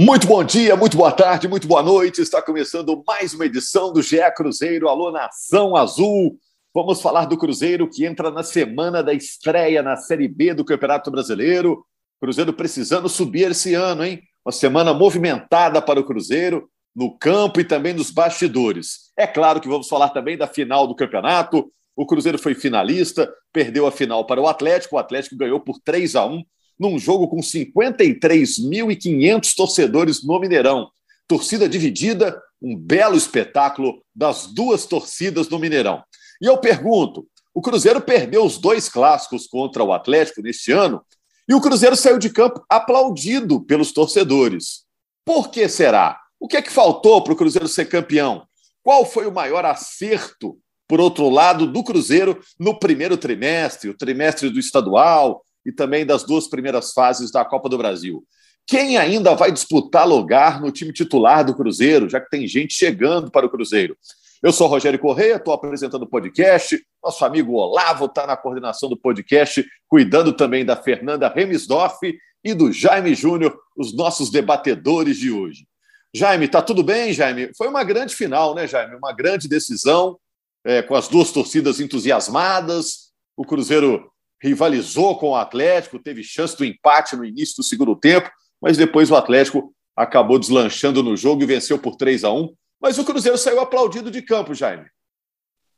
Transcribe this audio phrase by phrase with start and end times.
[0.00, 2.22] Muito bom dia, muito boa tarde, muito boa noite.
[2.22, 6.38] Está começando mais uma edição do GE Cruzeiro Alô Nação Azul.
[6.72, 11.10] Vamos falar do Cruzeiro que entra na semana da estreia na Série B do Campeonato
[11.10, 11.84] Brasileiro.
[12.20, 14.22] Cruzeiro precisando subir esse ano, hein?
[14.46, 19.10] Uma semana movimentada para o Cruzeiro, no campo e também nos bastidores.
[19.18, 21.72] É claro que vamos falar também da final do campeonato.
[21.96, 24.94] O Cruzeiro foi finalista, perdeu a final para o Atlético.
[24.94, 26.44] O Atlético ganhou por 3 a 1
[26.78, 30.90] num jogo com 53.500 torcedores no Mineirão.
[31.26, 36.02] Torcida dividida, um belo espetáculo das duas torcidas no Mineirão.
[36.40, 41.02] E eu pergunto: o Cruzeiro perdeu os dois clássicos contra o Atlético neste ano
[41.48, 44.84] e o Cruzeiro saiu de campo aplaudido pelos torcedores.
[45.24, 46.20] Por que será?
[46.38, 48.46] O que é que faltou para o Cruzeiro ser campeão?
[48.82, 54.50] Qual foi o maior acerto, por outro lado, do Cruzeiro no primeiro trimestre, o trimestre
[54.50, 58.24] do estadual, e também das duas primeiras fases da Copa do Brasil.
[58.66, 63.30] Quem ainda vai disputar lugar no time titular do Cruzeiro, já que tem gente chegando
[63.30, 63.94] para o Cruzeiro?
[64.42, 66.82] Eu sou Rogério Correia, estou apresentando o podcast.
[67.04, 71.98] Nosso amigo Olavo está na coordenação do podcast, cuidando também da Fernanda Remisdorf
[72.42, 75.66] e do Jaime Júnior, os nossos debatedores de hoje.
[76.14, 77.50] Jaime, está tudo bem, Jaime?
[77.58, 78.96] Foi uma grande final, né, Jaime?
[78.96, 80.18] Uma grande decisão,
[80.64, 83.10] é, com as duas torcidas entusiasmadas.
[83.36, 84.10] O Cruzeiro
[84.42, 89.10] rivalizou com o Atlético, teve chance do empate no início do segundo tempo, mas depois
[89.10, 93.36] o Atlético acabou deslanchando no jogo e venceu por 3 a 1 Mas o Cruzeiro
[93.36, 94.86] saiu aplaudido de campo, Jaime.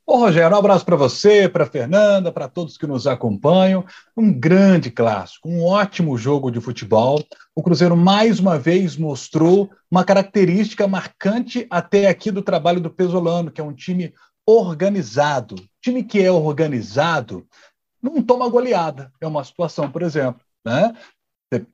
[0.07, 3.85] Ô, Rogério, um abraço para você, para Fernanda, para todos que nos acompanham.
[4.17, 7.25] Um grande clássico, um ótimo jogo de futebol.
[7.55, 13.53] O Cruzeiro mais uma vez mostrou uma característica marcante até aqui do trabalho do Pesolano,
[13.53, 14.13] que é um time
[14.45, 15.55] organizado.
[15.81, 17.47] Time que é organizado
[18.03, 19.13] não toma goleada.
[19.21, 20.41] É uma situação, por exemplo.
[20.65, 20.95] Né?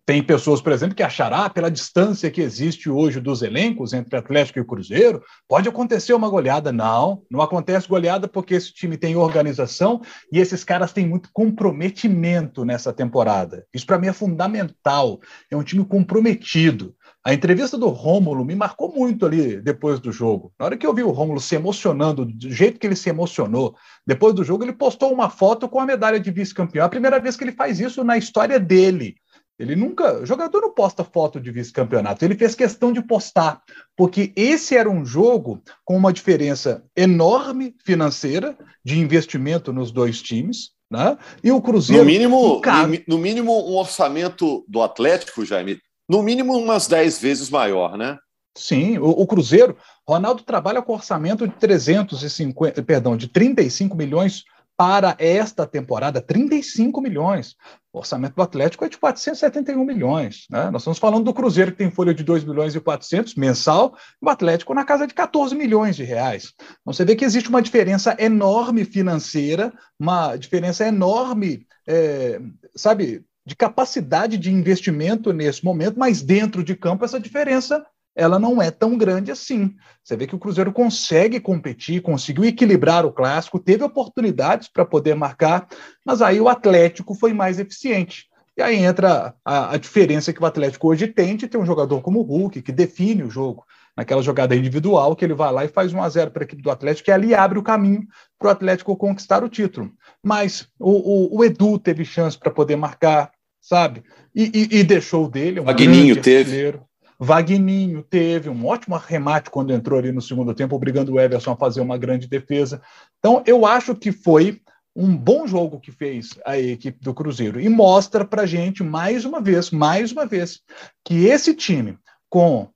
[0.07, 4.59] Tem pessoas, por exemplo, que achará, pela distância que existe hoje dos elencos entre Atlético
[4.59, 6.73] e Cruzeiro, pode acontecer uma goleada.
[6.73, 10.01] Não, não acontece goleada porque esse time tem organização
[10.33, 13.67] e esses caras têm muito comprometimento nessa temporada.
[13.75, 15.21] Isso para mim é fundamental.
[15.51, 16.95] É um time comprometido.
[17.27, 20.53] A entrevista do Rômulo me marcou muito ali depois do jogo.
[20.57, 23.75] Na hora que eu vi o Rômulo se emocionando, do jeito que ele se emocionou,
[24.07, 26.85] depois do jogo, ele postou uma foto com a medalha de vice-campeão.
[26.85, 29.17] É a primeira vez que ele faz isso na história dele.
[29.59, 30.21] Ele nunca.
[30.21, 32.25] O jogador não posta foto de vice-campeonato.
[32.25, 33.61] Ele fez questão de postar,
[33.97, 40.77] porque esse era um jogo com uma diferença enorme financeira de investimento nos dois times.
[40.89, 41.19] Né?
[41.43, 42.05] E o Cruzeiro.
[42.05, 42.63] No mínimo,
[43.09, 48.19] no mínimo, um orçamento do Atlético, Jaime, no mínimo umas 10 vezes maior, né?
[48.57, 49.77] Sim, o, o, Cruzeiro,
[50.09, 54.45] Ronaldo trabalha com orçamento de 350, perdão, de 35 milhões
[54.77, 57.55] para esta temporada, 35 milhões.
[57.93, 60.47] O orçamento do Atlético é de 471 milhões.
[60.51, 60.71] Né?
[60.71, 64.27] Nós estamos falando do Cruzeiro, que tem folha de 2 milhões e 400 mensal, e
[64.27, 66.53] o Atlético na casa de 14 milhões de reais.
[66.59, 72.39] Então você vê que existe uma diferença enorme financeira, uma diferença enorme, é,
[72.75, 77.87] sabe, de capacidade de investimento nesse momento, mas dentro de campo essa diferença
[78.17, 79.77] ela não é tão grande assim.
[80.03, 85.15] Você vê que o Cruzeiro consegue competir, conseguiu equilibrar o clássico, teve oportunidades para poder
[85.15, 85.69] marcar,
[86.05, 88.27] mas aí o Atlético foi mais eficiente.
[88.57, 92.01] E aí entra a, a, diferença que o Atlético hoje tem de ter um jogador
[92.01, 95.69] como o Hulk, que define o jogo, naquela jogada individual, que ele vai lá e
[95.69, 98.07] faz 1 a 0 para a equipe do Atlético, e ali abre o caminho
[98.39, 99.93] para o Atlético conquistar o título.
[100.23, 103.31] Mas o, o, o Edu teve chance para poder marcar,
[103.67, 104.05] sabe?
[104.35, 105.61] E, e, e deixou dele.
[105.61, 106.79] Um Magninho teve.
[107.19, 111.57] Vagninho teve um ótimo arremate quando entrou ali no segundo tempo, obrigando o Everson a
[111.57, 112.81] fazer uma grande defesa.
[113.19, 114.61] Então, eu acho que foi
[114.95, 119.41] um bom jogo que fez a equipe do Cruzeiro e mostra para gente mais uma
[119.41, 120.61] vez, mais uma vez,
[121.05, 121.99] que esse time
[122.29, 122.69] com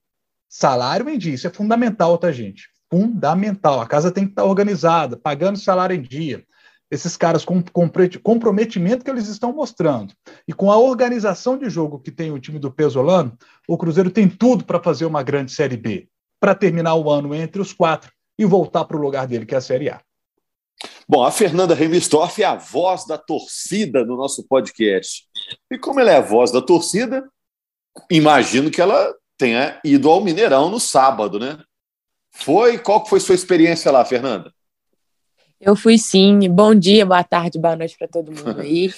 [0.49, 2.69] salário em dia, isso é fundamental, tá, gente?
[2.91, 3.81] Fundamental.
[3.81, 6.43] A casa tem que estar organizada, pagando salário em dia,
[6.91, 7.63] esses caras com
[8.23, 10.13] comprometimento que eles estão mostrando
[10.47, 13.37] e com a organização de jogo que tem o time do Pesolano,
[13.69, 16.09] o Cruzeiro tem tudo para fazer uma grande Série B,
[16.41, 19.59] para terminar o ano entre os quatro e voltar para o lugar dele, que é
[19.59, 20.01] a Série A.
[21.09, 25.25] Bom, a Fernanda Remistorff é a voz da torcida no nosso podcast.
[25.71, 27.29] E como ela é a voz da torcida,
[28.11, 31.59] imagino que ela tenha ido ao Mineirão no sábado, né?
[32.33, 32.79] Foi?
[32.79, 34.53] Qual foi sua experiência lá, Fernanda?
[35.61, 36.49] Eu fui sim.
[36.49, 38.91] Bom dia, boa tarde, boa noite para todo mundo aí.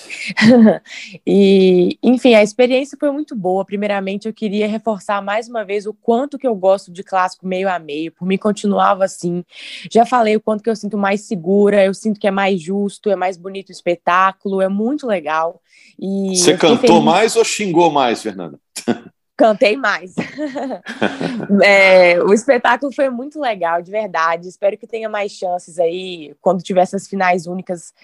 [1.26, 3.64] e, enfim, a experiência foi muito boa.
[3.64, 7.68] Primeiramente, eu queria reforçar mais uma vez o quanto que eu gosto de clássico meio
[7.68, 8.12] a meio.
[8.12, 9.44] Por mim, continuava assim.
[9.90, 13.10] Já falei o quanto que eu sinto mais segura, eu sinto que é mais justo,
[13.10, 15.60] é mais bonito o espetáculo, é muito legal.
[15.98, 17.04] E Você cantou feliz...
[17.04, 18.60] mais ou xingou mais, Fernanda?
[19.37, 20.14] Cantei mais.
[21.62, 24.49] é, o espetáculo foi muito legal, de verdade.
[24.49, 27.94] Espero que tenha mais chances aí quando tiver essas finais únicas,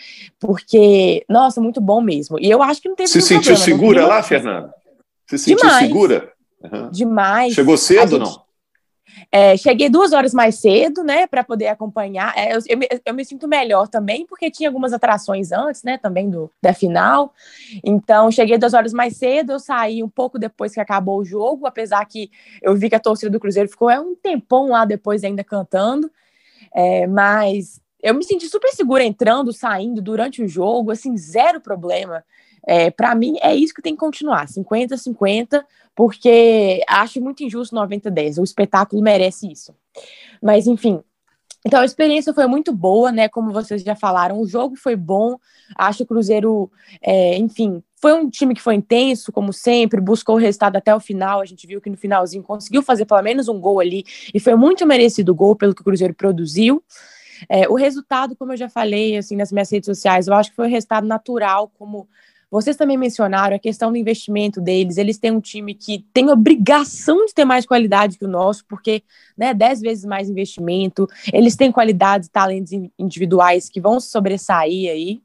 [0.41, 2.39] porque, nossa, muito bom mesmo.
[2.41, 4.75] E eu acho que não teve Se sentiu problema, segura lá, Fernanda?
[5.27, 5.87] Se sentiu Demais.
[5.87, 6.33] segura?
[6.63, 6.91] Uhum.
[6.91, 7.55] Demais.
[7.55, 8.48] Chegou cedo ou não?
[9.31, 12.33] É, cheguei duas horas mais cedo, né, para poder acompanhar.
[12.37, 15.99] É, eu, eu, me, eu, me, sinto melhor também, porque tinha algumas atrações antes, né,
[15.99, 17.33] também do, da final.
[17.85, 21.67] Então, cheguei duas horas mais cedo, eu saí um pouco depois que acabou o jogo,
[21.67, 22.31] apesar que
[22.63, 26.11] eu vi que a torcida do Cruzeiro ficou é, um tempão lá depois ainda cantando.
[26.75, 32.25] É, mas eu me senti super segura entrando, saindo durante o jogo, assim, zero problema.
[32.71, 35.65] É, para mim, é isso que tem que continuar, 50-50,
[35.97, 38.39] porque acho muito injusto 90-10.
[38.39, 39.75] O espetáculo merece isso.
[40.43, 41.03] Mas, enfim.
[41.65, 43.27] Então, a experiência foi muito boa, né?
[43.27, 45.39] Como vocês já falaram, o jogo foi bom.
[45.79, 46.71] Acho que o Cruzeiro,
[47.01, 51.01] é, enfim, foi um time que foi intenso, como sempre, buscou o resultado até o
[51.01, 51.41] final.
[51.41, 54.05] A gente viu que no finalzinho conseguiu fazer pelo menos um gol ali,
[54.35, 56.85] e foi muito merecido o gol pelo que o Cruzeiro produziu.
[57.49, 60.57] É, o resultado, como eu já falei assim nas minhas redes sociais, eu acho que
[60.57, 62.07] foi um resultado natural, como
[62.51, 64.97] vocês também mencionaram a questão do investimento deles.
[64.97, 69.03] Eles têm um time que tem obrigação de ter mais qualidade que o nosso, porque,
[69.37, 71.07] né, dez vezes mais investimento.
[71.33, 75.21] Eles têm qualidades, talentos individuais que vão sobressair aí.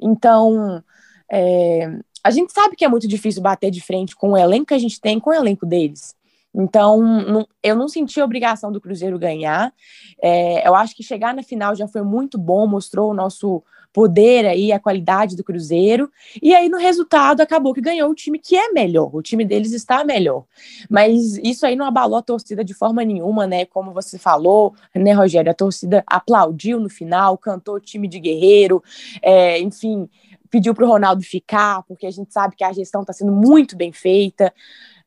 [0.00, 0.82] Então,
[1.30, 4.74] é, a gente sabe que é muito difícil bater de frente com o elenco que
[4.74, 6.14] a gente tem, com o elenco deles.
[6.54, 9.72] Então, não, eu não senti a obrigação do Cruzeiro ganhar.
[10.20, 13.62] É, eu acho que chegar na final já foi muito bom, mostrou o nosso
[13.92, 16.10] poder aí, a qualidade do Cruzeiro.
[16.40, 19.14] E aí, no resultado, acabou que ganhou o time que é melhor.
[19.14, 20.44] O time deles está melhor.
[20.88, 23.66] Mas isso aí não abalou a torcida de forma nenhuma, né?
[23.66, 25.50] Como você falou, né, Rogério?
[25.50, 28.82] A torcida aplaudiu no final, cantou o time de guerreiro,
[29.22, 30.08] é, enfim,
[30.50, 33.76] pediu para o Ronaldo ficar, porque a gente sabe que a gestão está sendo muito
[33.76, 34.52] bem feita.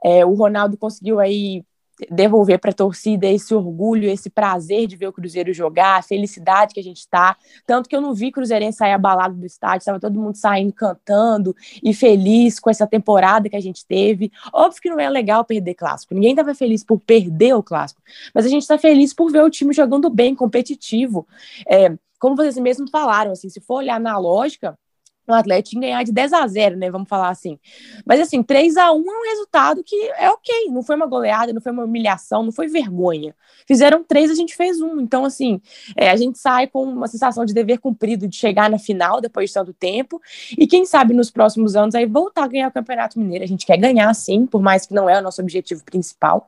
[0.06, 1.64] É, o Ronaldo conseguiu aí
[2.12, 6.76] devolver para a torcida esse orgulho, esse prazer de ver o Cruzeiro jogar, a felicidade
[6.76, 7.36] que a gente está.
[7.66, 11.56] Tanto que eu não vi Cruzeirense sair abalado do estádio, estava todo mundo saindo cantando
[11.82, 14.32] e feliz com essa temporada que a gente teve.
[14.54, 18.02] Óbvio que não é legal perder clássico, ninguém estava feliz por perder o clássico,
[18.32, 21.28] mas a gente está feliz por ver o time jogando bem, competitivo.
[21.68, 24.78] É, como vocês mesmos falaram, assim, se for olhar na lógica,
[25.28, 26.92] o Atlético ganhar de 10 a 0, né?
[26.92, 27.60] Vamos falar assim.
[28.06, 30.70] Mas assim, 3 a 1 é um resultado que é ok.
[30.70, 33.36] Não foi uma goleada, não foi uma humilhação, não foi vergonha.
[33.68, 35.00] Fizeram três, a gente fez um.
[35.00, 35.60] Então, assim,
[35.96, 39.50] é, a gente sai com uma sensação de dever cumprido de chegar na final depois
[39.50, 40.22] de tanto tempo.
[40.58, 43.44] E quem sabe nos próximos anos aí voltar a ganhar o Campeonato Mineiro.
[43.44, 46.46] A gente quer ganhar, sim, por mais que não é o nosso objetivo principal.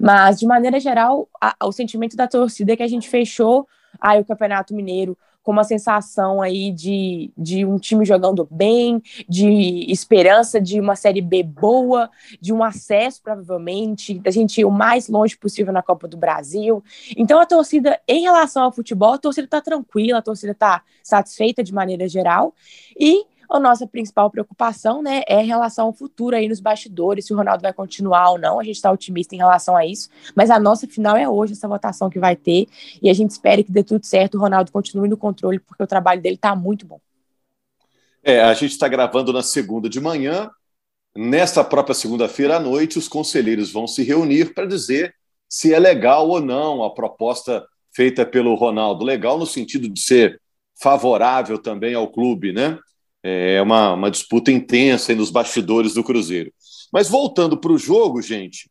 [0.00, 3.66] Mas, de maneira geral, a, o sentimento da torcida é que a gente fechou
[4.00, 5.16] aí o Campeonato Mineiro
[5.48, 11.22] com uma sensação aí de, de um time jogando bem, de esperança de uma Série
[11.22, 16.06] B boa, de um acesso, provavelmente, da gente ir o mais longe possível na Copa
[16.06, 16.84] do Brasil.
[17.16, 21.64] Então, a torcida, em relação ao futebol, a torcida está tranquila, a torcida está satisfeita
[21.64, 22.54] de maneira geral.
[23.00, 27.32] E a nossa principal preocupação, né, é em relação ao futuro aí nos bastidores, se
[27.32, 28.60] o Ronaldo vai continuar ou não.
[28.60, 31.66] A gente está otimista em relação a isso, mas a nossa final é hoje, essa
[31.66, 32.66] votação que vai ter,
[33.02, 35.86] e a gente espera que dê tudo certo, o Ronaldo continue no controle, porque o
[35.86, 37.00] trabalho dele está muito bom.
[38.22, 40.50] É, a gente está gravando na segunda de manhã.
[41.16, 45.14] Nesta própria segunda-feira à noite, os conselheiros vão se reunir para dizer
[45.48, 49.04] se é legal ou não a proposta feita pelo Ronaldo.
[49.04, 50.40] Legal no sentido de ser
[50.80, 52.78] favorável também ao clube, né?
[53.56, 56.52] É uma, uma disputa intensa nos bastidores do Cruzeiro.
[56.92, 58.70] Mas voltando para o jogo, gente,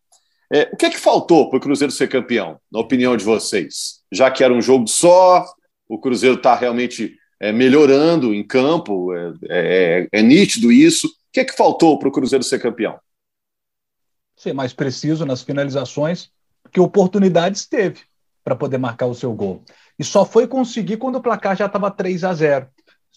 [0.51, 4.01] é, o que é que faltou para o Cruzeiro ser campeão, na opinião de vocês?
[4.11, 5.45] Já que era um jogo só,
[5.87, 11.07] o Cruzeiro está realmente é, melhorando em campo, é, é, é, nítido isso.
[11.07, 12.97] O que é que faltou para o Cruzeiro ser campeão?
[14.35, 16.29] Ser mais preciso nas finalizações,
[16.71, 18.01] que oportunidades teve
[18.43, 19.63] para poder marcar o seu gol.
[19.99, 22.67] E só foi conseguir quando o placar já estava 3 a 0.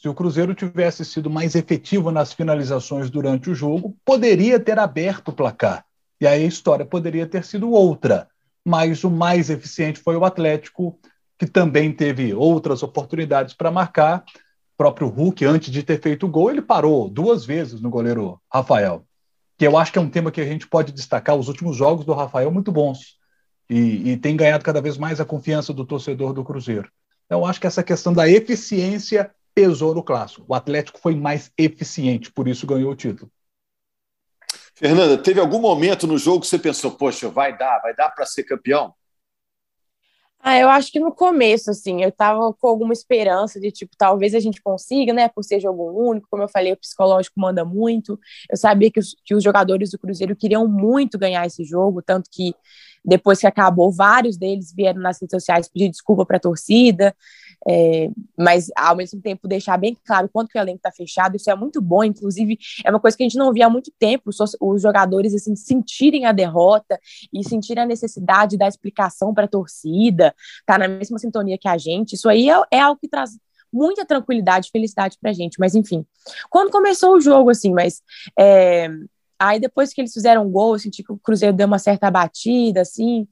[0.01, 5.29] Se o Cruzeiro tivesse sido mais efetivo nas finalizações durante o jogo, poderia ter aberto
[5.29, 5.85] o placar.
[6.19, 8.27] E aí a história poderia ter sido outra.
[8.65, 10.99] Mas o mais eficiente foi o Atlético,
[11.39, 14.25] que também teve outras oportunidades para marcar.
[14.73, 18.41] O próprio Hulk, antes de ter feito o gol, ele parou duas vezes no goleiro
[18.51, 19.05] Rafael.
[19.59, 21.37] Que eu acho que é um tema que a gente pode destacar.
[21.37, 23.19] Os últimos jogos do Rafael muito bons.
[23.69, 26.91] E, e tem ganhado cada vez mais a confiança do torcedor do Cruzeiro.
[27.27, 30.45] Então, acho que essa questão da eficiência pesou no clássico.
[30.49, 33.31] O Atlético foi mais eficiente, por isso ganhou o título.
[34.75, 38.25] Fernanda, teve algum momento no jogo que você pensou, poxa, vai dar, vai dar para
[38.25, 38.95] ser campeão?
[40.43, 44.35] Ah, eu acho que no começo, assim, eu tava com alguma esperança de, tipo, talvez
[44.35, 48.19] a gente consiga, né, por ser jogo único, como eu falei, o psicológico manda muito.
[48.51, 52.31] Eu sabia que os, que os jogadores do Cruzeiro queriam muito ganhar esse jogo, tanto
[52.33, 52.55] que
[53.05, 57.15] depois que acabou, vários deles vieram nas redes sociais pedir desculpa para a torcida,
[57.69, 61.51] é, mas ao mesmo tempo deixar bem claro quanto que o elenco está fechado, isso
[61.51, 64.31] é muito bom, inclusive é uma coisa que a gente não via há muito tempo,
[64.31, 66.99] os, jogadores assim, sentirem a derrota
[67.33, 71.77] e sentirem a necessidade da explicação para a torcida, tá na mesma sintonia que a
[71.77, 73.39] gente, isso aí é, é algo que traz
[73.73, 76.05] muita tranquilidade e felicidade pra gente, mas enfim.
[76.49, 78.03] Quando começou o jogo, assim, mas
[78.39, 78.89] é,
[79.39, 82.11] aí depois que eles fizeram um gol, eu senti que o Cruzeiro deu uma certa
[82.11, 83.29] batida, assim,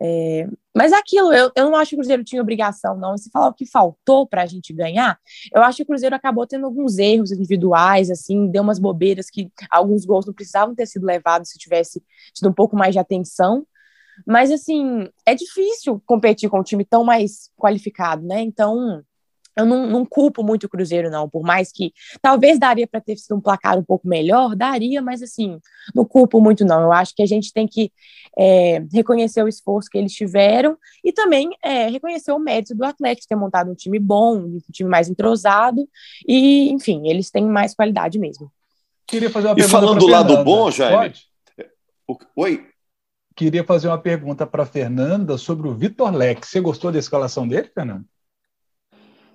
[0.00, 3.16] é, mas aquilo, eu, eu não acho que o Cruzeiro tinha obrigação, não.
[3.16, 5.18] Se falar o que faltou para a gente ganhar,
[5.54, 9.50] eu acho que o Cruzeiro acabou tendo alguns erros individuais, assim, deu umas bobeiras que
[9.70, 13.66] alguns gols não precisavam ter sido levados se tivesse tido um pouco mais de atenção.
[14.26, 18.40] Mas, assim, é difícil competir com um time tão mais qualificado, né?
[18.40, 19.02] Então,
[19.56, 23.16] eu não, não, culpo muito o Cruzeiro, não, por mais que talvez daria para ter
[23.18, 25.58] sido um placar um pouco melhor, daria, mas assim,
[25.94, 26.80] não culpo muito, não.
[26.80, 27.92] Eu acho que a gente tem que
[28.36, 33.28] é, reconhecer o esforço que eles tiveram e também é, reconhecer o mérito do Atlético
[33.28, 35.88] ter montado um time bom, um time mais entrosado,
[36.26, 38.50] e, enfim, eles têm mais qualidade mesmo.
[39.06, 41.14] Queria fazer uma e falando do lado bom, Jaime.
[42.06, 42.26] Pode?
[42.36, 42.66] Oi.
[43.34, 46.46] Queria fazer uma pergunta para Fernanda sobre o Vitor Leque.
[46.46, 48.04] Você gostou da escalação dele, Fernanda?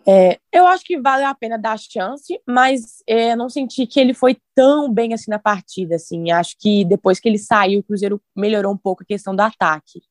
[0.09, 4.13] É, eu acho que vale a pena dar chance, mas é, não senti que ele
[4.13, 5.95] foi tão bem assim na partida.
[5.95, 9.41] Assim, acho que depois que ele saiu, o Cruzeiro melhorou um pouco a questão do
[9.41, 10.01] ataque.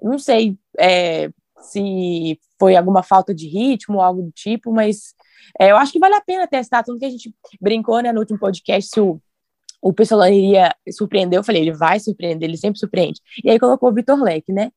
[0.00, 5.14] Não sei é, se foi alguma falta de ritmo ou algo do tipo, mas
[5.60, 6.84] é, eu acho que vale a pena testar.
[6.84, 9.20] Tudo que a gente brincou né, no último podcast, se o,
[9.82, 13.20] o pessoal iria surpreender, eu falei, ele vai surpreender, ele sempre surpreende.
[13.44, 14.70] E aí colocou o Vitor Leque, né?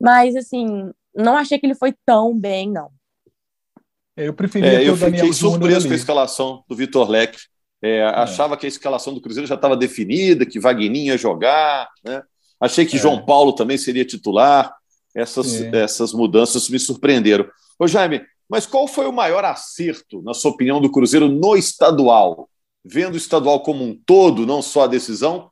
[0.00, 2.90] Mas, assim, não achei que ele foi tão bem, não.
[4.16, 7.38] É, eu preferia é, eu fiquei surpreso com a escalação do Vitor Leque.
[7.82, 11.88] É, é, achava que a escalação do Cruzeiro já estava definida, que Wagninho ia jogar.
[12.04, 12.22] Né?
[12.60, 12.98] Achei que é.
[12.98, 14.72] João Paulo também seria titular.
[15.14, 17.46] Essas, essas mudanças me surpreenderam.
[17.78, 22.48] Ô, Jaime, mas qual foi o maior acerto, na sua opinião, do Cruzeiro no estadual?
[22.84, 25.50] Vendo o estadual como um todo, não só a decisão,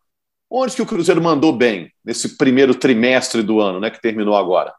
[0.51, 4.75] onde que o Cruzeiro mandou bem nesse primeiro trimestre do ano, né, que terminou agora?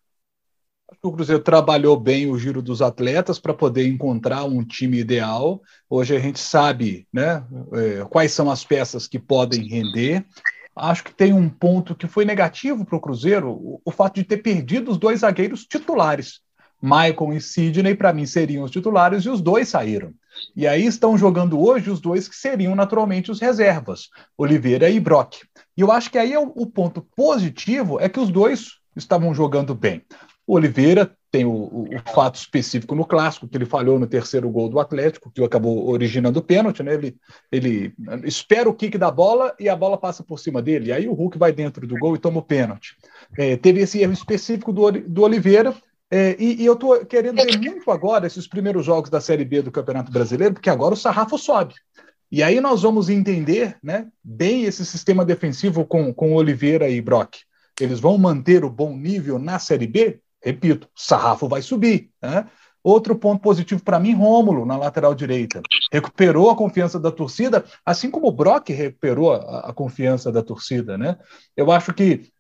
[1.04, 5.62] O Cruzeiro trabalhou bem o giro dos atletas para poder encontrar um time ideal.
[5.90, 7.44] Hoje a gente sabe né,
[7.74, 10.24] é, quais são as peças que podem render.
[10.76, 14.38] Acho que tem um ponto que foi negativo para o Cruzeiro, o, fato de ter
[14.38, 16.40] perdido os dois zagueiros titulares.
[16.82, 20.14] Michael e Sidney, para mim, seriam os titulares e os dois saíram.
[20.56, 25.44] E aí estão jogando hoje os dois que seriam naturalmente os reservas, Oliveira e Brock.
[25.76, 29.34] E eu acho que aí é o, o ponto positivo é que os dois estavam
[29.34, 30.04] jogando bem.
[30.52, 34.68] O Oliveira tem o, o, fato específico no clássico, que ele falhou no terceiro gol
[34.68, 36.94] do Atlético, que acabou originando o pênalti, né?
[36.94, 37.16] Ele,
[37.50, 37.94] ele
[38.26, 40.92] espera o kick da bola e a bola passa por cima dele.
[40.92, 42.98] Aí o Hulk vai dentro do gol e toma o pênalti.
[43.38, 45.74] É, teve esse erro específico do, do Oliveira.
[46.12, 49.62] É, e, e, eu estou querendo ver muito agora esses primeiros jogos da Série B
[49.62, 51.76] do Campeonato Brasileiro, porque agora o sarrafo sobe.
[52.30, 57.38] E aí nós vamos entender né, bem esse sistema defensivo com, com Oliveira e Brock.
[57.80, 60.20] Eles vão manter o bom nível na Série B?
[60.44, 62.10] Repito, sarrafo vai subir.
[62.22, 62.48] Né?
[62.84, 65.62] Outro ponto positivo para mim, Rômulo, na lateral direita.
[65.92, 70.98] Recuperou a confiança da torcida, assim como o Brock recuperou a, a confiança da torcida.
[70.98, 71.18] Né?
[71.56, 72.32] Eu acho que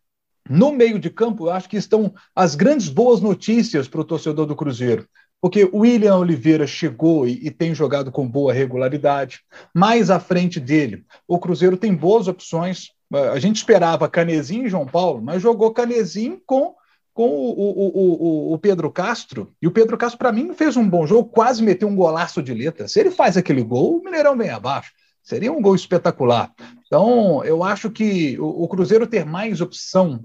[0.49, 4.45] no meio de campo, eu acho que estão as grandes boas notícias para o torcedor
[4.45, 5.07] do Cruzeiro.
[5.39, 9.41] Porque o William Oliveira chegou e, e, tem jogado com boa regularidade.
[9.73, 12.89] Mais à frente dele, o Cruzeiro tem boas opções.
[13.11, 16.75] A gente esperava Canezinho e João Paulo, mas jogou Canezinho com
[17.13, 20.87] com o, o, o, o, Pedro Castro, e o Pedro Castro, para mim, fez um
[20.87, 22.87] bom jogo, quase meteu um golaço de letra.
[22.87, 24.93] Se ele faz aquele gol, o Mineirão vem abaixo.
[25.21, 26.51] Seria um gol espetacular.
[26.85, 30.23] Então, eu acho que o, o Cruzeiro ter mais opção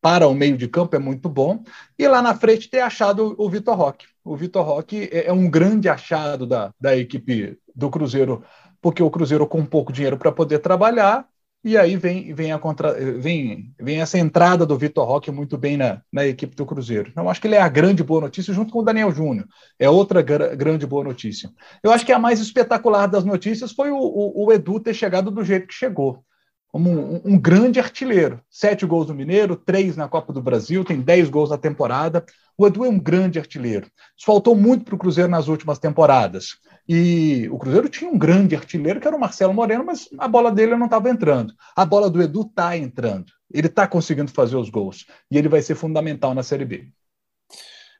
[0.00, 1.62] para o meio de campo é muito bom.
[1.98, 4.06] E lá na frente ter achado o Vitor Roque.
[4.24, 8.42] O Vitor Roque é, é um grande achado da, da equipe do Cruzeiro,
[8.80, 11.26] porque o Cruzeiro com pouco dinheiro para poder trabalhar
[11.64, 15.76] e aí vem, vem, a contra, vem, vem essa entrada do Vitor Roque muito bem
[15.76, 17.10] na, na equipe do Cruzeiro.
[17.10, 19.46] Então, acho que ele é a grande boa notícia, junto com o Daniel Júnior.
[19.78, 21.50] É outra gra grande boa notícia.
[21.82, 25.30] Eu acho que a mais espetacular das notícias foi o, o, o Edu ter chegado
[25.30, 26.24] do jeito que chegou.
[26.70, 28.40] Como um, um, grande artilheiro.
[28.50, 32.24] Sete gols no Mineiro, três na Copa do Brasil, tem dez gols na temporada.
[32.56, 33.86] O Edu é um grande artilheiro.
[34.16, 36.58] Isso faltou muito para o Cruzeiro nas últimas temporadas.
[36.86, 40.50] E o Cruzeiro tinha um grande artilheiro, que era o Marcelo Moreno, mas a bola
[40.50, 41.54] dele não estava entrando.
[41.74, 43.26] A bola do Edu está entrando.
[43.52, 45.06] Ele está conseguindo fazer os gols.
[45.30, 46.88] E ele vai ser fundamental na Série B.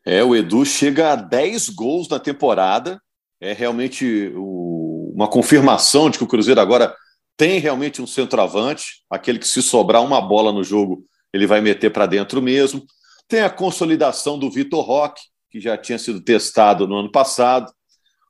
[0.04, 3.00] É, o Edu chega a 10 gols na temporada.
[3.40, 6.94] É realmente o, uma confirmação de que o Cruzeiro agora
[7.38, 11.90] tem realmente um centroavante, aquele que se sobrar uma bola no jogo, ele vai meter
[11.90, 12.84] para dentro mesmo.
[13.28, 17.72] Tem a consolidação do Vitor Roque, que já tinha sido testado no ano passado.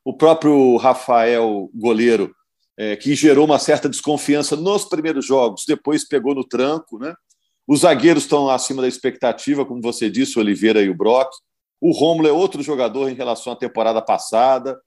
[0.05, 2.35] O próprio Rafael, goleiro,
[2.77, 7.15] é, que gerou uma certa desconfiança nos primeiros jogos, depois pegou no tranco, né?
[7.67, 11.31] Os zagueiros estão acima da expectativa, como você disse, o Oliveira e o Brock.
[11.81, 14.79] O Romulo é outro jogador em relação à temporada passada.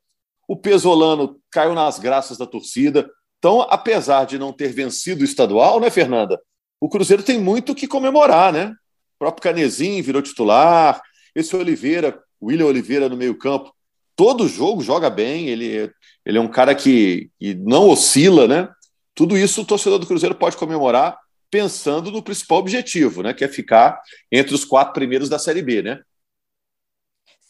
[0.47, 3.09] O Pesolano caiu nas graças da torcida.
[3.41, 6.39] Então, apesar de não ter vencido o estadual, né, Fernanda?
[6.79, 8.67] O Cruzeiro tem muito que comemorar, né?
[9.15, 11.01] O próprio Canezinho virou titular.
[11.33, 13.73] Esse Oliveira, William Oliveira no meio-campo,
[14.15, 15.47] todo jogo joga bem.
[15.47, 15.91] Ele,
[16.23, 18.69] ele é um cara que, que não oscila, né?
[19.15, 21.17] Tudo isso o torcedor do Cruzeiro pode comemorar
[21.49, 23.99] pensando no principal objetivo, né, que é ficar
[24.31, 25.99] entre os quatro primeiros da Série B, né?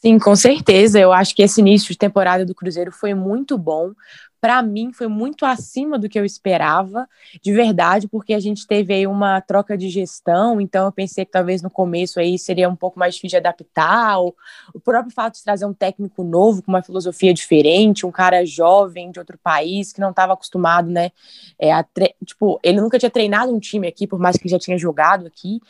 [0.01, 0.99] Sim, com certeza.
[0.99, 3.91] Eu acho que esse início de temporada do Cruzeiro foi muito bom
[4.41, 7.07] para mim foi muito acima do que eu esperava,
[7.43, 11.31] de verdade, porque a gente teve aí uma troca de gestão, então eu pensei que
[11.31, 14.33] talvez no começo aí seria um pouco mais difícil de adaptar, o,
[14.83, 19.19] próprio fato de trazer um técnico novo com uma filosofia diferente, um cara jovem de
[19.19, 21.11] outro país que não estava acostumado, né,
[21.59, 21.85] é, a
[22.25, 25.61] tipo, ele nunca tinha treinado um time aqui, por mais que já tinha jogado aqui,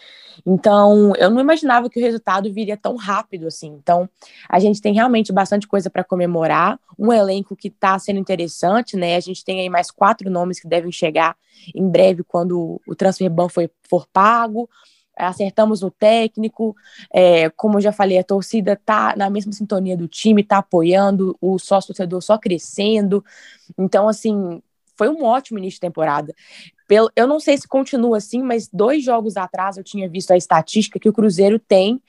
[0.45, 4.09] então eu não imaginava que o resultado viria tão rápido assim, então
[4.47, 8.95] a gente tem realmente bastante coisa para comemorar, um elenco que está sendo interessante interessante,
[8.95, 9.15] né?
[9.15, 11.35] A gente tem aí mais quatro nomes que devem chegar
[11.75, 14.69] em breve quando o transfer ban for, for pago.
[15.17, 16.75] Acertamos no técnico,
[17.13, 21.37] é, como eu já falei, a torcida tá na mesma sintonia do time, tá apoiando,
[21.41, 23.23] o sócio torcedor só crescendo.
[23.77, 24.61] Então, assim,
[24.95, 26.33] foi um ótimo início de temporada.
[27.15, 30.99] Eu não sei se continua assim, mas dois jogos atrás eu tinha visto a estatística
[30.99, 32.01] que o Cruzeiro tem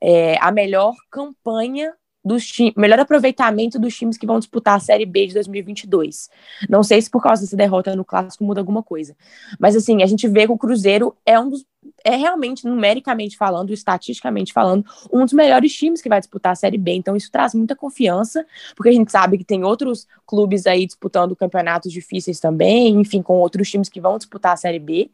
[0.00, 1.92] é, a melhor campanha
[2.24, 6.28] dos melhor aproveitamento dos times que vão disputar a Série B de 2022.
[6.68, 9.16] Não sei se por causa dessa derrota no clássico muda alguma coisa,
[9.58, 11.64] mas assim a gente vê que o Cruzeiro é um dos
[12.04, 16.76] é realmente numericamente falando, estatisticamente falando, um dos melhores times que vai disputar a Série
[16.76, 16.92] B.
[16.92, 18.44] Então isso traz muita confiança,
[18.76, 23.38] porque a gente sabe que tem outros clubes aí disputando campeonatos difíceis também, enfim, com
[23.38, 25.10] outros times que vão disputar a Série B.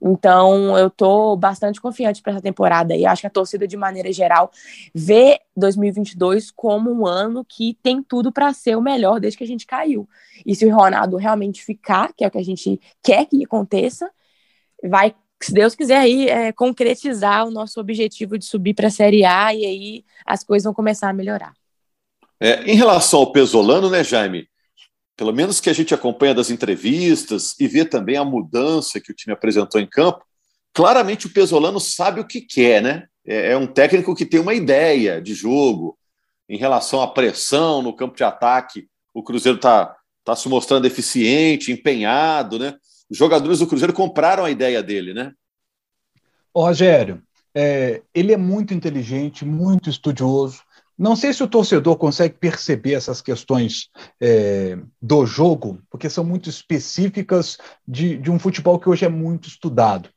[0.00, 4.12] Então, eu tô bastante confiante para essa temporada e acho que a torcida, de maneira
[4.12, 4.50] geral,
[4.94, 9.46] vê 2022 como um ano que tem tudo para ser o melhor desde que a
[9.46, 10.08] gente caiu.
[10.46, 14.08] E se o Ronaldo realmente ficar, que é o que a gente quer que aconteça,
[14.84, 19.24] vai, se Deus quiser, aí é, concretizar o nosso objetivo de subir para a Série
[19.24, 21.52] A e aí as coisas vão começar a melhorar.
[22.40, 24.48] É, em relação ao Pesolano, né, Jaime?
[25.18, 29.14] Pelo menos que a gente acompanha das entrevistas e vê também a mudança que o
[29.14, 30.24] time apresentou em campo,
[30.72, 33.08] claramente o Pesolano sabe o que quer, né?
[33.26, 35.98] É, é um técnico que tem uma ideia de jogo
[36.48, 38.86] em relação à pressão no campo de ataque.
[39.12, 39.92] O Cruzeiro está
[40.24, 42.76] tá se mostrando eficiente, empenhado, né?
[43.10, 45.32] Os jogadores do Cruzeiro compraram a ideia dele, né?
[46.54, 47.20] Ô, Rogério,
[47.52, 50.62] é, ele é muito inteligente, muito estudioso,
[50.98, 53.88] não sei se o torcedor consegue perceber essas questões
[54.20, 57.56] é, do jogo, porque são muito específicas
[57.86, 60.08] de, de um futebol que hoje é muito estudado.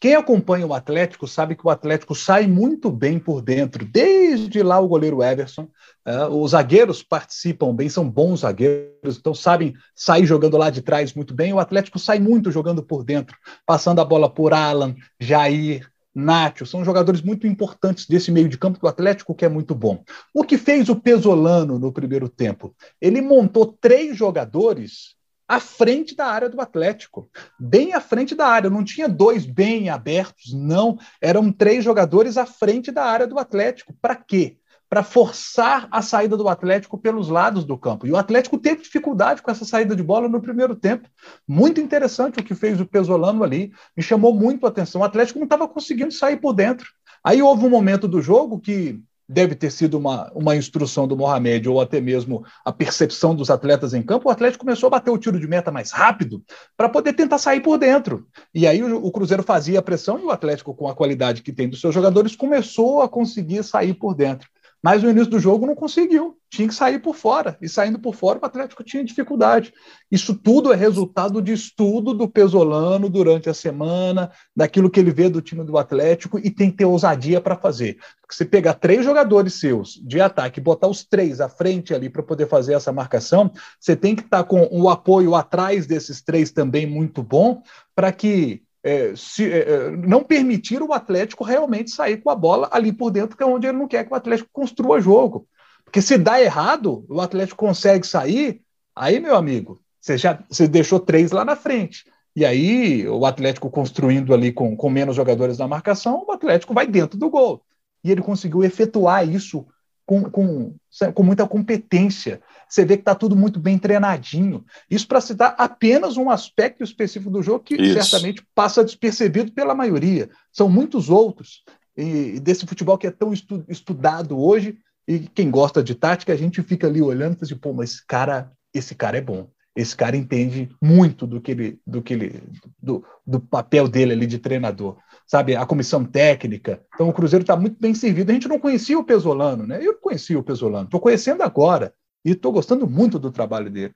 [0.00, 4.78] Quem acompanha o Atlético sabe que o Atlético sai muito bem por dentro, desde lá
[4.78, 5.68] o goleiro Everson.
[6.06, 11.14] Uh, os zagueiros participam bem, são bons zagueiros, então sabem sair jogando lá de trás
[11.14, 11.52] muito bem.
[11.52, 13.36] O Atlético sai muito jogando por dentro,
[13.66, 18.80] passando a bola por Alan, Jair, Nacho, são jogadores muito importantes desse meio de campo
[18.80, 20.02] do Atlético, que é muito bom.
[20.34, 22.74] O que fez o Pesolano no primeiro tempo?
[23.00, 28.68] Ele montou três jogadores à frente da área do Atlético, bem à frente da área.
[28.68, 30.98] Não tinha dois bem abertos, não.
[31.22, 33.94] Eram três jogadores à frente da área do Atlético.
[34.02, 34.58] Para quê?
[34.88, 38.06] Para forçar a saída do Atlético pelos lados do campo.
[38.06, 41.08] E o Atlético teve dificuldade com essa saída de bola no primeiro tempo.
[41.46, 45.02] Muito interessante o que fez o Pesolano ali, me chamou muito a atenção.
[45.02, 46.88] O Atlético não estava conseguindo sair por dentro.
[47.22, 51.68] Aí houve um momento do jogo que deve ter sido uma, uma instrução do Mohamed
[51.68, 55.18] ou até mesmo a percepção dos atletas em campo, o Atlético começou a bater o
[55.18, 56.42] tiro de meta mais rápido
[56.74, 58.26] para poder tentar sair por dentro.
[58.54, 61.52] E aí o, o, Cruzeiro fazia a pressão e o Atlético, com a qualidade que
[61.52, 64.48] tem dos seus jogadores, começou a conseguir sair por dentro.
[64.82, 67.58] Mas no início do jogo não conseguiu, tinha que sair por fora.
[67.60, 69.72] E saindo por fora, o Atlético tinha dificuldade.
[70.10, 75.28] Isso tudo é resultado de estudo do Pesolano durante a semana, daquilo que ele vê
[75.28, 77.98] do time do Atlético e tem que ter ousadia para fazer.
[78.20, 82.22] Porque se pegar três jogadores seus de ataque botar os três à frente ali para
[82.22, 86.52] poder fazer essa marcação, você tem que estar tá com o apoio atrás desses três
[86.52, 87.62] também muito bom
[87.96, 92.68] para que é, se, é, é, não permitir o Atlético realmente sair com a bola
[92.72, 95.46] ali por dentro, que é onde ele não quer que o Atlético construa jogo.
[95.84, 98.60] Porque se dá errado, o Atlético consegue sair,
[98.94, 102.04] aí, meu amigo, você já você deixou três lá na frente.
[102.36, 106.86] E aí, o Atlético construindo ali com, com menos jogadores na marcação, o Atlético vai
[106.86, 107.64] dentro do gol.
[108.04, 109.66] E ele conseguiu efetuar isso
[110.08, 110.74] com, com,
[111.12, 112.40] com muita competência.
[112.66, 114.64] Você vê que está tudo muito bem treinadinho.
[114.90, 117.92] Isso para citar apenas um aspecto específico do jogo que Isso.
[117.92, 120.30] certamente passa despercebido pela maioria.
[120.50, 121.62] São muitos outros.
[121.94, 126.36] E desse futebol que é tão estu, estudado hoje, e quem gosta de tática, a
[126.36, 129.50] gente fica ali olhando e fala assim, pô, mas esse cara, esse cara é bom.
[129.76, 132.42] Esse cara entende muito do que ele, do que ele,
[132.82, 134.96] do, do papel dele ali de treinador
[135.28, 136.82] sabe, a comissão técnica.
[136.94, 138.30] Então o Cruzeiro está muito bem servido.
[138.30, 139.78] A gente não conhecia o Pesolano, né?
[139.80, 141.92] Eu não conhecia o Pesolano, estou conhecendo agora
[142.24, 143.94] e estou gostando muito do trabalho dele.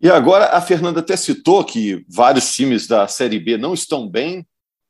[0.00, 4.46] E agora a Fernanda até citou que vários times da Série B não estão bem,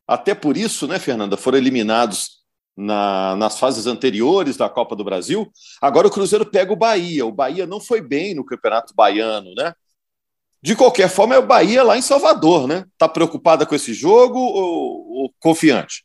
[0.07, 2.39] até por isso, né, Fernanda, foram eliminados
[2.77, 5.51] na, nas fases anteriores da Copa do Brasil.
[5.83, 7.27] Agora o Cruzeiro pega o Bahia.
[7.27, 9.75] O Bahia não foi bem no Campeonato Baiano, né?
[10.61, 12.85] De qualquer forma, é o Bahia lá em Salvador, né?
[12.93, 16.05] Está preocupada com esse jogo ou, ou, confiante?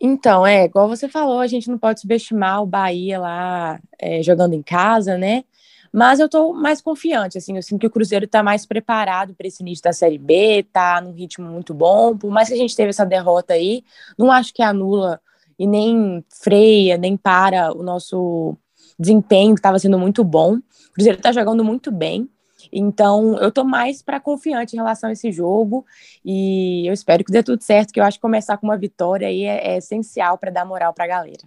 [0.00, 4.54] Então, é, igual você falou, a gente não pode subestimar o Bahia lá é, jogando
[4.54, 5.44] em casa, né?
[5.92, 9.46] Mas eu estou mais confiante, assim, eu sinto que o Cruzeiro está mais preparado para
[9.46, 12.76] esse início da Série B, está num ritmo muito bom, por mais que a gente
[12.76, 13.82] teve essa derrota aí,
[14.18, 15.20] não acho que anula
[15.58, 18.56] e nem freia, nem para o nosso
[18.98, 20.56] desempenho, que estava sendo muito bom.
[20.56, 22.28] O Cruzeiro está jogando muito bem,
[22.72, 25.84] então, eu tô mais para confiante em relação a esse jogo
[26.24, 29.28] e eu espero que dê tudo certo, que eu acho que começar com uma vitória
[29.28, 31.42] aí é, é essencial para dar moral para a galera.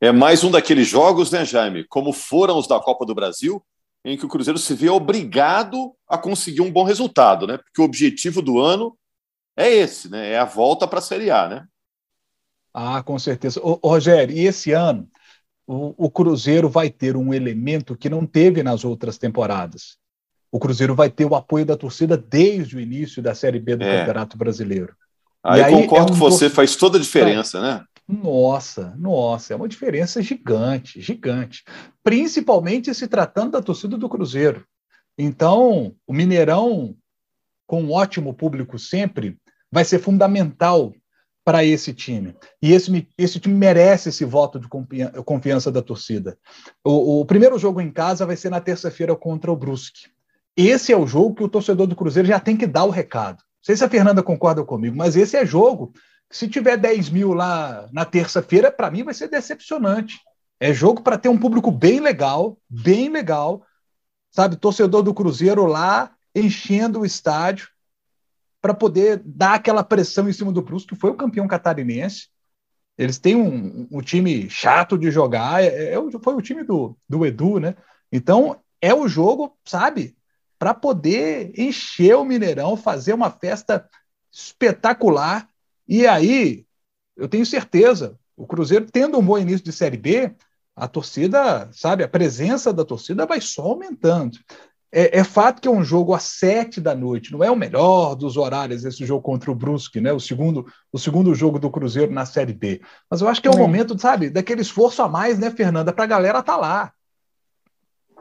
[0.00, 1.84] É mais um daqueles jogos, né, Jaime?
[1.84, 3.64] Como foram os da Copa do Brasil,
[4.04, 7.56] em que o Cruzeiro se vê obrigado a conseguir um bom resultado, né?
[7.56, 8.96] Porque o objetivo do ano
[9.56, 10.32] é esse, né?
[10.32, 11.66] É a volta para a Série A, né?
[12.72, 13.60] Ah, com certeza.
[13.62, 15.08] Ô, Rogério, e esse ano
[15.66, 19.96] o, o Cruzeiro vai ter um elemento que não teve nas outras temporadas.
[20.50, 23.84] O Cruzeiro vai ter o apoio da torcida desde o início da Série B do
[23.84, 23.98] é.
[23.98, 24.94] Campeonato Brasileiro.
[25.42, 27.84] Aí, aí concordo é um com você, faz toda a diferença, né?
[28.06, 31.64] Nossa, nossa, é uma diferença gigante, gigante.
[32.02, 34.64] Principalmente se tratando da torcida do Cruzeiro.
[35.18, 36.94] Então, o Mineirão,
[37.66, 39.38] com um ótimo público sempre,
[39.72, 40.92] vai ser fundamental
[41.44, 42.34] para esse time.
[42.60, 44.66] E esse, esse time merece esse voto de
[45.24, 46.38] confiança da torcida.
[46.82, 50.08] O, o primeiro jogo em casa vai ser na terça-feira contra o Brusque.
[50.56, 53.38] Esse é o jogo que o torcedor do Cruzeiro já tem que dar o recado.
[53.38, 55.92] Não sei se a Fernanda concorda comigo, mas esse é jogo.
[56.30, 60.18] Se tiver 10 mil lá na terça-feira, para mim vai ser decepcionante.
[60.58, 63.62] É jogo para ter um público bem legal, bem legal,
[64.30, 64.56] sabe?
[64.56, 67.68] Torcedor do Cruzeiro lá enchendo o estádio
[68.64, 72.28] para poder dar aquela pressão em cima do Brusque, que foi o campeão catarinense.
[72.96, 77.26] Eles têm um, um time chato de jogar, é, é, foi o time do, do
[77.26, 77.76] Edu, né?
[78.10, 80.16] Então, é o jogo, sabe,
[80.58, 83.86] para poder encher o Mineirão, fazer uma festa
[84.32, 85.46] espetacular.
[85.86, 86.64] E aí,
[87.14, 90.34] eu tenho certeza, o Cruzeiro tendo um bom início de Série B,
[90.74, 94.38] a torcida, sabe, a presença da torcida vai só aumentando.
[94.96, 98.14] É, é, fato que é um jogo às sete da noite, não é o melhor
[98.14, 100.12] dos horários esse jogo contra o Brusque, né?
[100.12, 102.80] O segundo, o segundo jogo do Cruzeiro na Série B.
[103.10, 103.58] Mas eu acho que é um é.
[103.58, 106.92] momento, sabe, daquele esforço a mais, né, Fernanda, para a galera estar tá lá.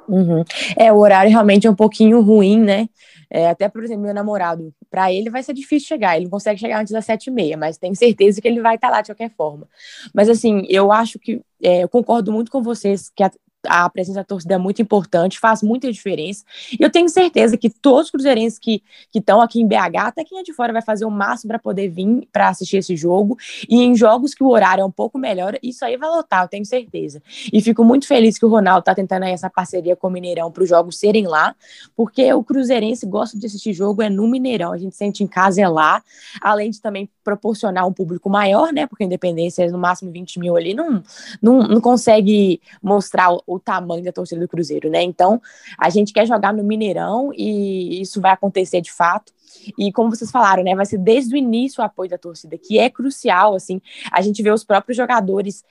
[0.10, 0.44] Uhum.
[0.76, 2.90] É, o horário realmente é um pouquinho ruim, né?
[3.30, 6.16] É, até, por exemplo, meu namorado, para ele vai ser difícil chegar.
[6.16, 8.76] Ele não consegue chegar antes das sete e meia, mas tenho certeza que ele vai
[8.76, 9.68] estar tá lá de qualquer forma.
[10.14, 13.32] Mas, assim, eu acho que, é, eu concordo muito com vocês que a,
[13.68, 16.44] a presença da torcida é muito importante, faz muita diferença.
[16.72, 18.82] E eu tenho certeza que todos os cruzeirenses que
[19.14, 21.90] estão aqui em BH, até quem é de fora, vai fazer o máximo para poder
[21.90, 23.38] vir para assistir esse jogo.
[23.70, 26.48] E em jogos que o horário é um pouco melhor, isso aí vai lotar, eu
[26.48, 27.22] tenho certeza.
[27.52, 30.64] E fico muito feliz que o Ronaldo está tentando essa parceria com o Mineirão para
[30.64, 31.56] os jogos serem lá,
[31.96, 35.62] porque o cruzeirense gosta de assistir jogo é no Mineirão, a gente sente em casa
[35.62, 36.04] é lá,
[36.42, 38.86] além de também proporcionar um público maior, né?
[38.86, 41.04] Porque a Independência, no máximo 20 mil ali, não,
[41.42, 45.02] não, não consegue mostrar tamanho da torcida do Cruzeiro, né?
[45.02, 45.42] Então,
[45.78, 49.34] a gente quer jogar no Mineirão e isso vai acontecer de fato.
[49.78, 52.80] E como vocês falaram, né, vai ser desde o início o apoio da torcida, que
[52.80, 53.82] é crucial, assim.
[54.12, 55.64] A gente vê os próprios jogadores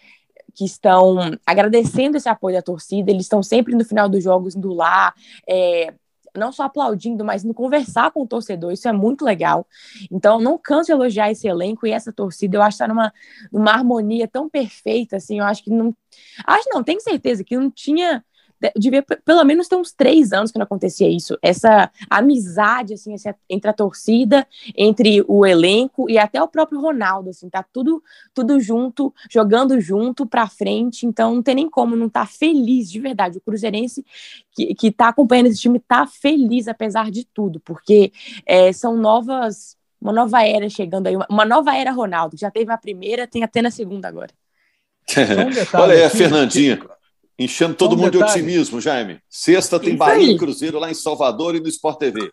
[0.54, 1.16] que estão
[1.46, 5.14] agradecendo esse apoio da torcida, eles estão sempre no final dos jogos indo lá,
[5.48, 5.94] é,
[6.36, 9.66] não só aplaudindo, mas no conversar com o torcedor, isso é muito legal.
[10.10, 13.12] Então, não canso de elogiar esse elenco e essa torcida, eu acho que está numa,
[13.52, 15.94] numa harmonia tão perfeita, assim, eu acho que não.
[16.46, 18.24] Acho não, tenho certeza que não tinha
[18.76, 21.38] devia pelo menos ter uns três anos que não acontecia isso.
[21.42, 23.14] Essa amizade, assim,
[23.48, 24.46] entre a torcida,
[24.76, 28.02] entre o elenco e até o próprio Ronaldo, assim, tá tudo,
[28.34, 32.90] tudo junto, jogando junto pra frente, então não tem nem como não estar tá feliz,
[32.90, 33.38] de verdade.
[33.38, 34.04] O Cruzeirense
[34.52, 38.12] que, que tá acompanhando esse time tá feliz, apesar de tudo, porque
[38.46, 42.36] é, são novas uma nova era chegando aí, uma nova era Ronaldo.
[42.36, 44.30] Já teve a primeira, tem até na segunda agora.
[45.74, 46.80] Um Olha aí a Fernandinha,
[47.38, 48.32] enchendo todo um mundo detalhe.
[48.32, 49.20] de otimismo, Jaime.
[49.28, 50.34] Sexta tem Isso Bahia aí.
[50.34, 52.30] e Cruzeiro lá em Salvador e no Sport TV.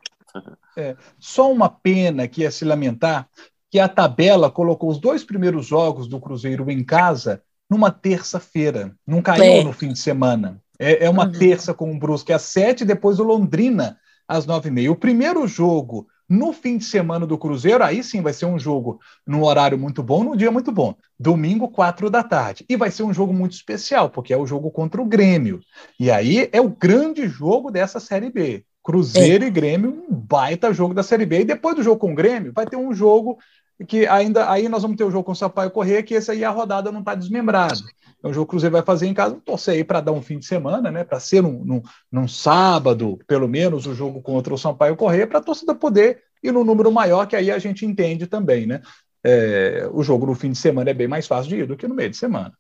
[0.77, 3.27] É, só uma pena que é se lamentar
[3.71, 8.95] que a tabela colocou os dois primeiros jogos do Cruzeiro em casa numa terça-feira.
[9.05, 9.63] Não caiu é.
[9.63, 10.61] no fim de semana.
[10.79, 11.31] É, é uma uhum.
[11.31, 14.91] terça com o Brusque às sete, depois o Londrina às nove e meia.
[14.91, 18.99] O primeiro jogo no fim de semana do Cruzeiro, aí sim vai ser um jogo
[19.25, 20.93] num horário muito bom, num dia muito bom.
[21.19, 22.63] Domingo, quatro da tarde.
[22.69, 25.59] E vai ser um jogo muito especial, porque é o jogo contra o Grêmio.
[25.99, 28.63] E aí é o grande jogo dessa Série B.
[28.83, 29.47] Cruzeiro é.
[29.47, 31.41] e Grêmio, um baita jogo da Série B.
[31.41, 33.39] E depois do jogo com o Grêmio, vai ter um jogo
[33.87, 36.43] que ainda aí nós vamos ter o jogo com o Sampaio Corrêa, que esse aí
[36.43, 37.75] a rodada não está desmembrada.
[38.21, 40.21] É um jogo que o Cruzeiro vai fazer em casa, torcer aí para dar um
[40.21, 41.03] fim de semana, né?
[41.03, 45.39] Para ser num, num, num, sábado, pelo menos, o jogo contra o Sampaio Correia, para
[45.39, 48.81] a torcida poder ir no número maior, que aí a gente entende também, né?
[49.23, 51.87] É, o jogo no fim de semana é bem mais fácil de ir do que
[51.87, 52.53] no meio de semana.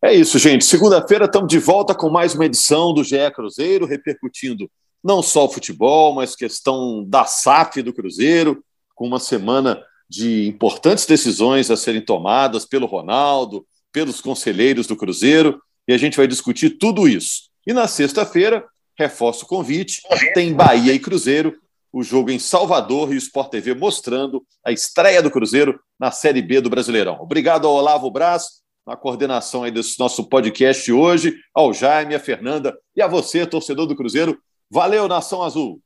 [0.00, 0.64] É isso, gente.
[0.64, 4.70] Segunda-feira estamos de volta com mais uma edição do GE Cruzeiro, repercutindo
[5.02, 8.64] não só o futebol, mas questão da SAF do Cruzeiro,
[8.94, 15.60] com uma semana de importantes decisões a serem tomadas pelo Ronaldo, pelos conselheiros do Cruzeiro,
[15.86, 17.50] e a gente vai discutir tudo isso.
[17.66, 18.64] E na sexta-feira,
[18.98, 20.00] reforço o convite,
[20.34, 21.54] tem Bahia e Cruzeiro,
[21.92, 26.40] o jogo em Salvador e o Sport TV mostrando a estreia do Cruzeiro na Série
[26.40, 27.18] B do Brasileirão.
[27.20, 32.76] Obrigado ao Olavo Braz, na coordenação aí desse nosso podcast hoje, ao Jaime, a Fernanda
[32.96, 34.38] e a você, torcedor do Cruzeiro.
[34.70, 35.80] Valeu, Nação Azul!